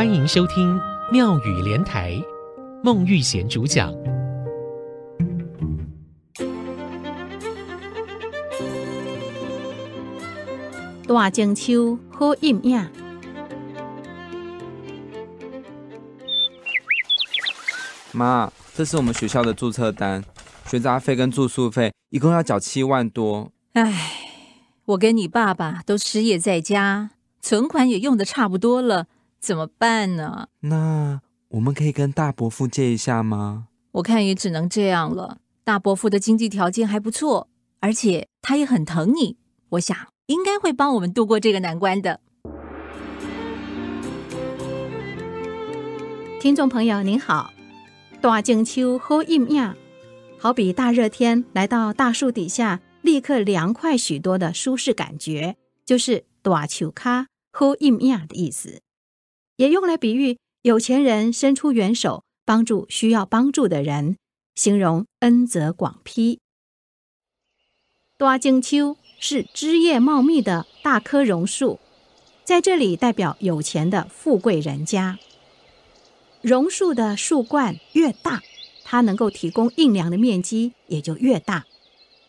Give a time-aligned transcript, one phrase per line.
[0.00, 0.80] 欢迎收听
[1.12, 2.18] 妙语莲台，
[2.82, 3.92] 孟玉贤主讲。
[11.06, 12.88] 大静秋好阴影。
[18.12, 20.24] 妈，这是我们学校的注册单，
[20.64, 23.52] 学杂费跟住宿费一共要缴七万多。
[23.74, 23.92] 唉，
[24.86, 27.10] 我跟你爸爸都失业在家，
[27.42, 29.04] 存款也用的差不多了。
[29.40, 30.48] 怎么办呢？
[30.60, 33.68] 那我们可以跟大伯父借一下吗？
[33.92, 35.38] 我看也只能这样了。
[35.64, 37.48] 大伯父的经济条件还不错，
[37.80, 39.38] 而且他也很疼你，
[39.70, 42.20] 我想应该会帮我们度过这个难关的。
[46.38, 47.50] 听众朋友您好，
[48.20, 49.74] 大静秋好阴影，
[50.38, 58.82] 好比大热天来到大树底下，立刻凉快许多的舒适感觉，就是大树脚好阴影的意思。
[59.60, 64.16] 也用来比喻有钱人伸出援手帮助需要帮助的人，
[64.54, 66.40] 形容恩泽广披。
[68.16, 71.78] 大静秋是枝叶茂密的大棵榕树，
[72.42, 75.18] 在这里代表有钱的富贵人家。
[76.40, 78.40] 榕树的树冠越大，
[78.82, 81.66] 它能够提供阴凉的面积也就越大，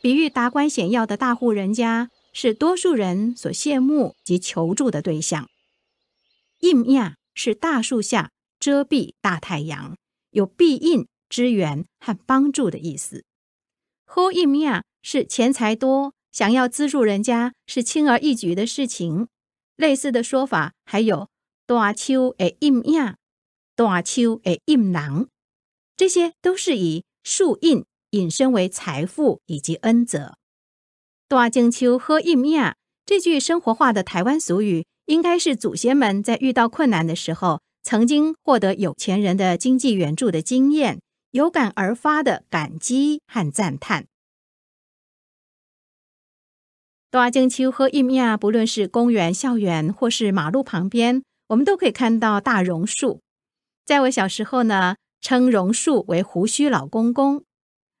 [0.00, 5.50] 比喻达官显要的大户人家是多数人所羡慕及求助的对象。
[6.60, 9.96] 阴影是大树下遮蔽大太阳，
[10.30, 13.24] 有庇荫、支援和帮助的意思。
[14.04, 19.28] 好阴影是钱财多，想要资助人家是轻而易举的事情。
[19.76, 21.28] 类似的说法还有
[21.64, 23.14] 大树的阴影、
[23.76, 25.28] 大树的阴囊，
[25.96, 30.36] 这些都是以树荫引申为财富以及恩泽。
[31.28, 32.74] 大静秋好阴影
[33.06, 34.86] 这句生活化的台湾俗语。
[35.08, 44.04] 应该是祖先们在遇到困难的时候，曾经获得有钱人的经济援助的经验，有感而发的感激和赞叹。
[47.10, 53.22] 大静秋好阴影，不论是公园、校园，或是马路旁边，我们都可以看到大榕树。
[53.86, 57.44] 在我小时候呢，称榕树为胡须老公公。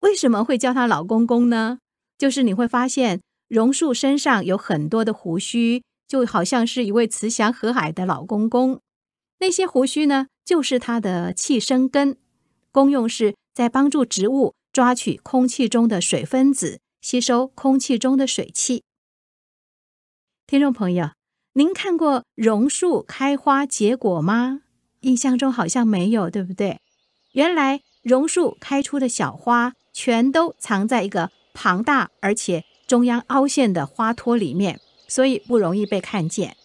[0.00, 1.78] 为什么会叫他老公公呢？
[2.18, 5.82] 就是你会发现榕树身上有很多的胡须。
[6.10, 8.80] 就好像是一位慈祥和蔼的老公公，
[9.38, 12.16] 那些胡须呢，就是他的气生根，
[12.72, 18.82] 功用是在帮助植物抓取空气中的水分子，吸收空气中的水汽。
[20.48, 21.10] 听众朋友，
[21.52, 24.62] 您看过榕树开花结果吗？
[25.02, 26.80] 印象中好像没有，对不对？
[27.34, 34.80] 原来榕树开出的小花，全都藏在一个庞大而且中央凹陷的花托里面。
[35.10, 36.56] 所以不容易被看见。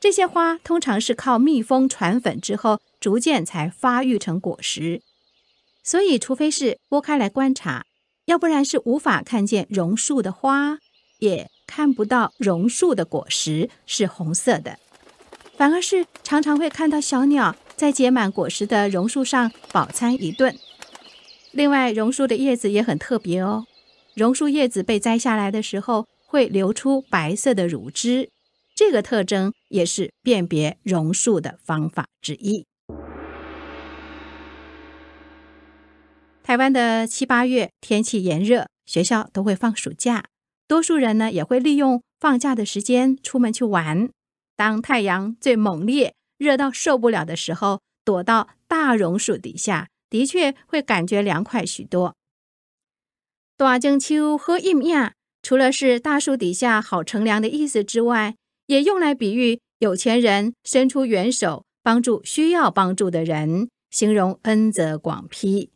[0.00, 5.00] 这些花通常是靠蜜蜂传粉之后，逐渐才发育成果实。
[5.84, 7.86] 所以，除非是剥开来观察，
[8.24, 10.78] 要不然是无法看见榕树的花，
[11.20, 14.78] 也看不到榕树的果实是红色的。
[15.56, 20.58] 反而是常常会看到小鸟在结满果实的榕树上饱餐一顿。
[21.52, 23.66] 另外，榕树的叶子也很特别哦。
[24.14, 28.30] 榕树叶子被摘下来的时候，会流出白色的乳汁，
[28.74, 32.64] 这个特征也是辨别榕树的方法之一。
[36.42, 40.24] 台湾的七八月天气炎热，学校都会放暑假，
[40.66, 44.08] 多数人呢也会利用放假的时间出门去玩。
[44.56, 52.14] 当太阳最猛烈、热到受不了的时候，躲到大榕树底下，的确会感觉凉快许多。
[53.58, 55.12] 大静秋好阴影。
[55.42, 58.36] 除了是大树底下好乘凉的意思之外，
[58.66, 65.70] 也用来比喻有钱人伸出援手帮助需要帮助的人，形容恩泽广披。